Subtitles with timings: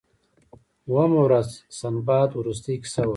[0.87, 1.47] اوومه ورځ
[1.79, 3.09] سنباد وروستۍ کیسه وکړه.